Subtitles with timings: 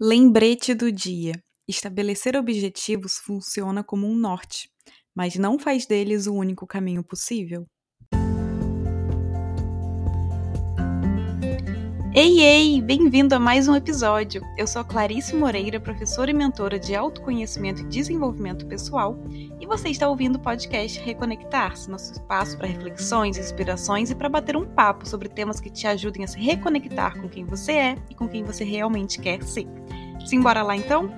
[0.00, 1.34] Lembrete do dia:
[1.68, 4.70] estabelecer objetivos funciona como um norte,
[5.14, 7.66] mas não faz deles o único caminho possível.
[12.12, 12.82] Ei, ei!
[12.82, 14.42] Bem-vindo a mais um episódio.
[14.58, 19.16] Eu sou Clarice Moreira, professora e mentora de autoconhecimento e desenvolvimento pessoal,
[19.60, 24.56] e você está ouvindo o podcast Reconectar-se, nosso espaço para reflexões, inspirações e para bater
[24.56, 28.14] um papo sobre temas que te ajudem a se reconectar com quem você é e
[28.16, 29.68] com quem você realmente quer ser.
[30.26, 31.08] Simbora lá então?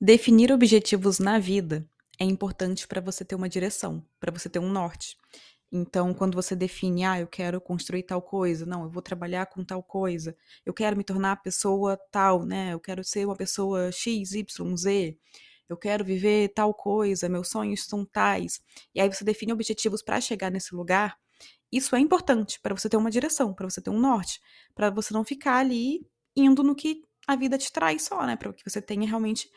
[0.00, 1.86] Definir objetivos na vida
[2.18, 5.16] é importante para você ter uma direção, para você ter um norte.
[5.70, 9.62] Então, quando você define, ah, eu quero construir tal coisa, não, eu vou trabalhar com
[9.62, 12.72] tal coisa, eu quero me tornar pessoa tal, né?
[12.72, 15.18] Eu quero ser uma pessoa X, Y, Z,
[15.68, 18.60] eu quero viver tal coisa, meus sonhos são tais.
[18.94, 21.18] E aí você define objetivos para chegar nesse lugar.
[21.70, 24.40] Isso é importante para você ter uma direção, para você ter um norte,
[24.74, 28.36] para você não ficar ali indo no que a vida te traz só, né?
[28.36, 29.50] Para que você tenha realmente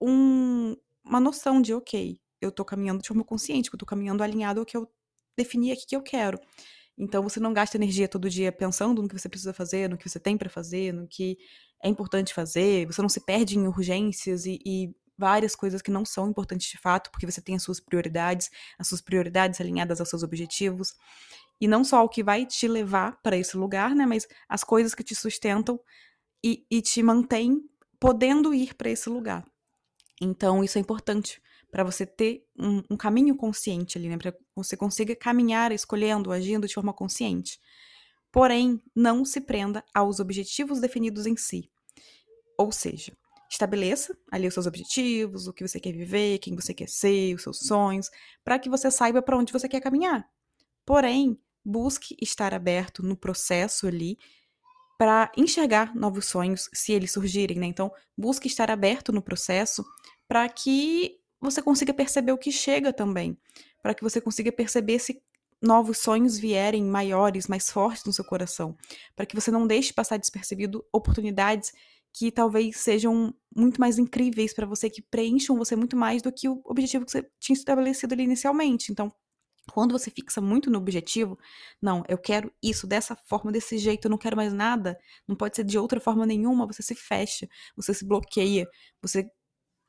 [0.00, 4.22] um, uma noção de, ok, eu tô caminhando de forma consciente, que eu tô caminhando
[4.22, 4.90] alinhado ao que eu
[5.38, 6.38] defini aqui que eu quero.
[6.98, 10.08] Então você não gasta energia todo dia pensando no que você precisa fazer, no que
[10.08, 11.38] você tem para fazer, no que
[11.82, 12.86] é importante fazer.
[12.86, 16.78] Você não se perde em urgências e, e, várias coisas que não são importantes de
[16.78, 20.94] fato, porque você tem as suas prioridades, as suas prioridades alinhadas aos seus objetivos.
[21.60, 24.94] E não só o que vai te levar para esse lugar, né, mas as coisas
[24.94, 25.80] que te sustentam
[26.44, 27.60] e, e te mantêm
[27.98, 29.44] podendo ir para esse lugar.
[30.20, 34.16] Então, isso é importante para você ter um, um, caminho consciente ali, né?
[34.16, 37.60] Para você consiga caminhar escolhendo, agindo de forma consciente.
[38.32, 41.70] Porém, não se prenda aos objetivos definidos em si.
[42.56, 43.12] Ou seja,
[43.50, 47.42] estabeleça ali os seus objetivos, o que você quer viver, quem você quer ser, os
[47.42, 48.10] seus sonhos,
[48.44, 50.28] para que você saiba para onde você quer caminhar.
[50.84, 54.16] Porém, busque estar aberto no processo ali
[54.98, 57.66] para enxergar novos sonhos se eles surgirem, né?
[57.66, 59.84] Então, busque estar aberto no processo
[60.26, 63.38] para que você consiga perceber o que chega também,
[63.82, 65.22] para que você consiga perceber se
[65.60, 68.76] novos sonhos vierem maiores, mais fortes no seu coração,
[69.16, 71.72] para que você não deixe passar despercebido oportunidades
[72.12, 76.48] que talvez sejam muito mais incríveis para você, que preencham você muito mais do que
[76.48, 78.90] o objetivo que você tinha estabelecido ali inicialmente.
[78.90, 79.12] Então,
[79.72, 81.38] quando você fixa muito no objetivo,
[81.80, 85.56] não, eu quero isso dessa forma, desse jeito, eu não quero mais nada, não pode
[85.56, 88.66] ser de outra forma nenhuma, você se fecha, você se bloqueia,
[89.02, 89.28] você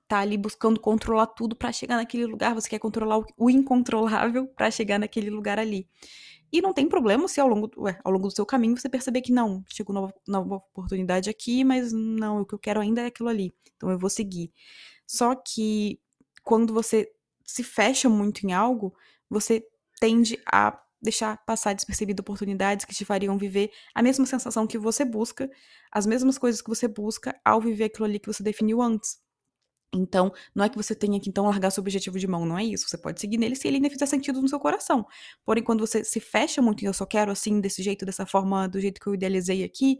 [0.09, 4.71] tá ali buscando controlar tudo para chegar naquele lugar, você quer controlar o incontrolável para
[4.71, 5.87] chegar naquele lugar ali.
[6.51, 9.21] E não tem problema se ao longo, ué, ao longo do seu caminho você perceber
[9.21, 13.05] que não, chegou nova, nova oportunidade aqui, mas não, o que eu quero ainda é
[13.05, 13.53] aquilo ali.
[13.77, 14.51] Então eu vou seguir.
[15.05, 15.99] Só que
[16.43, 17.07] quando você
[17.45, 18.91] se fecha muito em algo,
[19.29, 19.63] você
[19.99, 25.05] tende a deixar passar despercebido oportunidades que te fariam viver a mesma sensação que você
[25.05, 25.47] busca,
[25.91, 29.19] as mesmas coisas que você busca ao viver aquilo ali que você definiu antes.
[29.93, 32.63] Então, não é que você tenha que então largar seu objetivo de mão, não é
[32.63, 32.87] isso.
[32.87, 35.05] Você pode seguir nele se ele ainda fizer sentido no seu coração.
[35.43, 38.67] Porém, quando você se fecha muito e eu só quero assim, desse jeito, dessa forma,
[38.67, 39.99] do jeito que eu idealizei aqui,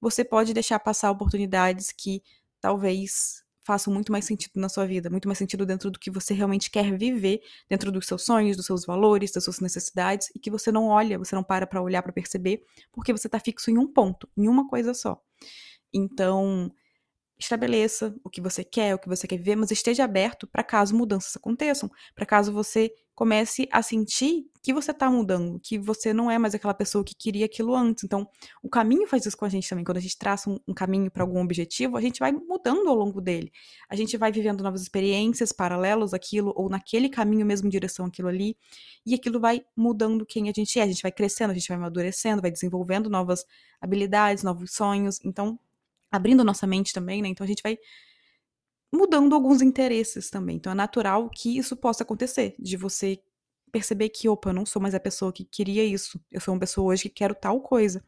[0.00, 2.22] você pode deixar passar oportunidades que
[2.60, 6.34] talvez façam muito mais sentido na sua vida, muito mais sentido dentro do que você
[6.34, 10.50] realmente quer viver, dentro dos seus sonhos, dos seus valores, das suas necessidades, e que
[10.50, 12.62] você não olha, você não para para olhar, para perceber,
[12.92, 15.18] porque você tá fixo em um ponto, em uma coisa só.
[15.92, 16.70] Então,
[17.38, 20.96] estabeleça o que você quer, o que você quer viver, mas esteja aberto para caso
[20.96, 26.30] mudanças aconteçam, para caso você comece a sentir que você está mudando, que você não
[26.30, 28.02] é mais aquela pessoa que queria aquilo antes.
[28.02, 28.26] Então,
[28.62, 29.84] o caminho faz isso com a gente também.
[29.84, 32.94] Quando a gente traça um, um caminho para algum objetivo, a gente vai mudando ao
[32.94, 33.52] longo dele.
[33.88, 38.28] A gente vai vivendo novas experiências paralelos àquilo ou naquele caminho mesmo em direção àquilo
[38.28, 38.56] ali,
[39.06, 40.82] e aquilo vai mudando quem a gente é.
[40.82, 43.44] A gente vai crescendo, a gente vai amadurecendo, vai desenvolvendo novas
[43.80, 45.20] habilidades, novos sonhos.
[45.22, 45.58] Então,
[46.14, 47.28] abrindo nossa mente também, né?
[47.28, 47.76] Então a gente vai
[48.92, 50.56] mudando alguns interesses também.
[50.56, 53.20] Então é natural que isso possa acontecer, de você
[53.74, 56.20] perceber que, opa, eu não sou mais a pessoa que queria isso.
[56.30, 58.04] Eu sou uma pessoa hoje que quero tal coisa.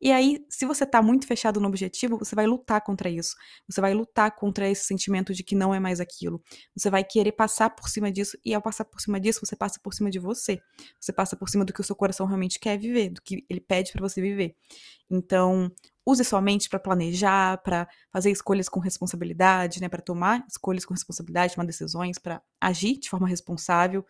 [0.00, 3.36] E aí, se você tá muito fechado no objetivo, você vai lutar contra isso.
[3.68, 6.42] Você vai lutar contra esse sentimento de que não é mais aquilo.
[6.76, 9.78] Você vai querer passar por cima disso, e ao passar por cima disso, você passa
[9.80, 10.60] por cima de você.
[11.00, 13.60] Você passa por cima do que o seu coração realmente quer viver, do que ele
[13.60, 14.56] pede para você viver.
[15.08, 15.70] Então,
[16.06, 20.92] use sua mente para planejar, para fazer escolhas com responsabilidade, né, para tomar escolhas com
[20.94, 24.04] responsabilidade, tomar decisões, para agir de forma responsável,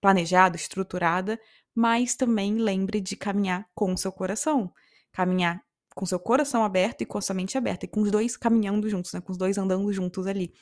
[0.00, 1.38] planejada, estruturada,
[1.74, 4.72] mas também lembre de caminhar com o seu coração,
[5.12, 5.62] caminhar
[5.94, 8.88] com seu coração aberto e com a sua mente aberta, e com os dois caminhando
[8.88, 10.52] juntos, né, com os dois andando juntos ali,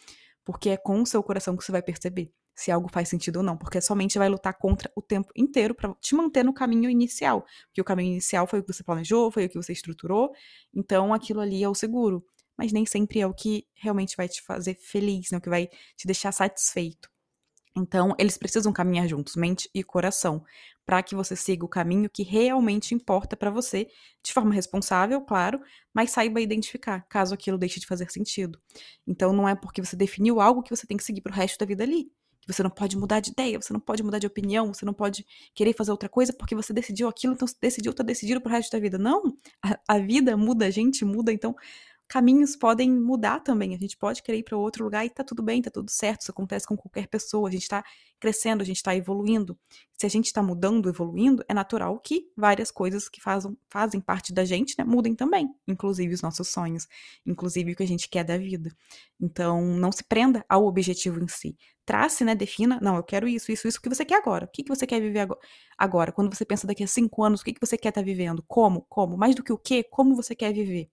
[0.44, 3.42] porque é com o seu coração que você vai perceber se algo faz sentido ou
[3.42, 7.44] não, porque somente vai lutar contra o tempo inteiro para te manter no caminho inicial,
[7.66, 10.30] porque o caminho inicial foi o que você planejou, foi o que você estruturou,
[10.74, 12.24] então aquilo ali é o seguro,
[12.56, 15.68] mas nem sempre é o que realmente vai te fazer feliz, né, o que vai
[15.96, 17.08] te deixar satisfeito.
[17.76, 20.44] Então, eles precisam caminhar juntos, mente e coração,
[20.84, 23.86] para que você siga o caminho que realmente importa para você,
[24.24, 25.60] de forma responsável, claro,
[25.94, 28.60] mas saiba identificar, caso aquilo deixe de fazer sentido.
[29.06, 31.66] Então, não é porque você definiu algo que você tem que seguir pro resto da
[31.66, 32.10] vida ali.
[32.52, 35.26] Você não pode mudar de ideia, você não pode mudar de opinião, você não pode
[35.55, 38.79] querer fazer outra coisa porque você decidiu aquilo, então decidiu, tá decidido pro resto da
[38.79, 38.99] vida.
[38.99, 39.35] Não!
[39.62, 41.55] A, a vida muda, a gente muda, então
[42.10, 43.72] caminhos podem mudar também.
[43.72, 46.22] A gente pode querer ir para outro lugar e tá tudo bem, tá tudo certo.
[46.22, 47.48] Isso acontece com qualquer pessoa.
[47.48, 47.84] A gente está
[48.18, 49.56] crescendo, a gente está evoluindo.
[49.96, 54.32] Se a gente está mudando, evoluindo, é natural que várias coisas que fazem, fazem parte
[54.32, 56.88] da gente né, mudem também, inclusive os nossos sonhos,
[57.24, 58.74] inclusive o que a gente quer da vida.
[59.20, 61.56] Então, não se prenda ao objetivo em si.
[61.86, 62.34] Trace, né?
[62.34, 64.46] Defina, não, eu quero isso, isso, isso, o que você quer agora.
[64.46, 65.28] O que, que você quer viver
[65.78, 66.10] agora?
[66.10, 68.44] Quando você pensa daqui a cinco anos, o que, que você quer estar tá vivendo?
[68.48, 68.84] Como?
[68.88, 69.16] Como?
[69.16, 69.84] Mais do que o quê?
[69.84, 70.90] Como você quer viver?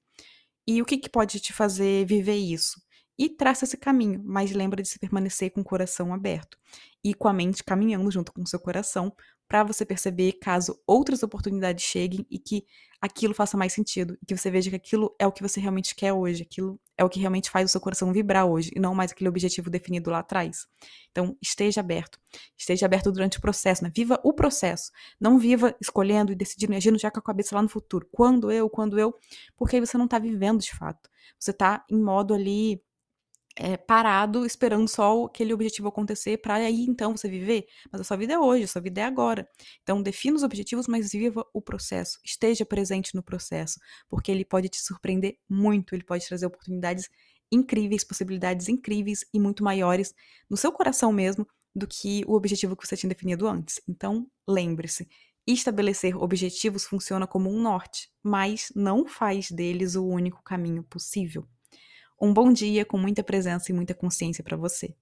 [0.67, 2.81] E o que, que pode te fazer viver isso?
[3.17, 6.57] E traça esse caminho, mas lembra de se permanecer com o coração aberto
[7.03, 9.11] e com a mente caminhando junto com o seu coração
[9.47, 12.65] para você perceber caso outras oportunidades cheguem e que
[13.01, 16.13] aquilo faça mais sentido, que você veja que aquilo é o que você realmente quer
[16.13, 19.11] hoje, aquilo é o que realmente faz o seu coração vibrar hoje, e não mais
[19.11, 20.65] aquele objetivo definido lá atrás.
[21.11, 22.19] Então, esteja aberto.
[22.57, 23.91] Esteja aberto durante o processo, né?
[23.95, 24.91] Viva o processo.
[25.19, 28.07] Não viva escolhendo e decidindo e agindo já com a cabeça lá no futuro.
[28.11, 29.13] Quando eu, quando eu,
[29.55, 31.07] porque aí você não tá vivendo de fato.
[31.39, 32.81] Você tá em modo ali
[33.59, 37.65] é, parado esperando só aquele objetivo acontecer para aí então você viver.
[37.92, 39.48] Mas a sua vida é hoje, a sua vida é agora.
[39.83, 42.19] Então defina os objetivos, mas viva o processo.
[42.24, 47.09] Esteja presente no processo, porque ele pode te surpreender muito, ele pode trazer oportunidades
[47.51, 50.13] incríveis, possibilidades incríveis e muito maiores
[50.50, 53.81] no seu coração mesmo do que o objetivo que você tinha definido antes.
[53.88, 55.07] Então, lembre-se,
[55.45, 61.48] estabelecer objetivos funciona como um norte, mas não faz deles o único caminho possível.
[62.19, 64.95] Um bom dia com muita presença e muita consciência para você.